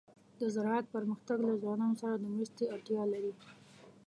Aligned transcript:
د 0.39 0.41
زراعت 0.55 0.85
پرمختګ 0.95 1.37
له 1.49 1.53
ځوانانو 1.61 1.99
سره 2.01 2.13
د 2.17 2.23
مرستې 2.33 2.63
اړتیا 2.73 3.03
لري. 3.13 3.33